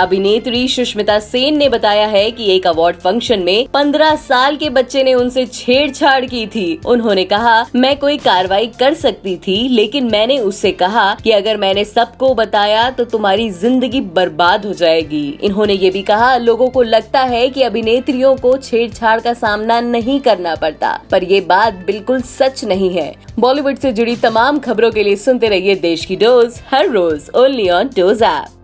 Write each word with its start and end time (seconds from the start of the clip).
अभिनेत्री 0.00 0.66
सुष्मिता 0.68 1.18
सेन 1.20 1.56
ने 1.58 1.68
बताया 1.68 2.06
है 2.06 2.30
कि 2.30 2.44
एक 2.50 2.66
अवार्ड 2.66 2.96
फ़ंक्शन 2.96 3.40
में 3.40 3.66
15 3.68 4.14
साल 4.18 4.56
के 4.56 4.68
बच्चे 4.70 5.02
ने 5.04 5.14
उनसे 5.14 5.44
छेड़छाड़ 5.46 6.24
की 6.24 6.46
थी। 6.46 6.80
उन्होंने 6.86 7.24
कहा, 7.24 7.66
मैं 7.74 7.98
कोई 7.98 8.16
कार्रवाई 8.18 8.66
कर 8.78 8.94
सकती 8.94 9.36
थी, 9.38 9.56
लेकिन 9.70 10.04
मैंने 10.10 10.38
उससे 10.40 10.72
कहा 10.74 11.14
कि 11.14 11.30
अगर 11.30 11.56
मैंने 11.56 11.84
सबको 11.84 12.32
बताया 12.34 12.88
तो 12.90 13.04
तुम्हारी 13.06 13.48
ज़िंदगी 13.52 14.00
बर्बाद 14.10 14.64
हो 14.66 14.72
जाएगी। 14.74 15.22
इन्होंने 15.42 15.74
ये 15.74 15.90
भी 15.90 16.02
कहा, 16.02 16.36
लोगों 16.38 16.68
को 16.68 16.82
लगता 16.84 17.20
है 17.24 17.48
कि 17.48 17.62
अभिनेत्रियों 17.62 18.34
को 18.36 18.56
छेड़छाड़ 18.58 19.18
का 19.20 19.34
सामना 19.34 19.80
नहीं 19.82 20.18
करना 20.20 20.54
पड़ता, 20.56 20.92
पर 21.10 21.24
ये 21.24 21.40
बात 21.42 21.74
बिल्कुल 21.86 22.22
सच 22.22 22.64
नहीं 22.64 22.90
है। 22.90 23.14
बॉलीवुड 23.38 23.78
से 23.78 23.92
जुड़ी 23.92 24.16
तमाम 24.18 24.58
खबरों 24.60 24.90
के 24.90 25.02
लिए 25.02 25.16
सुनते 25.18 25.48
रहिए 25.48 25.74
देश 25.76 26.04
की 26.04 26.16
डोज, 26.16 26.60
हर 26.72 26.88
रोज 26.88 27.30
ओनली 27.36 27.68
ऑन 27.70 27.90
डोज 27.96 28.22
ऐप। 28.22 28.58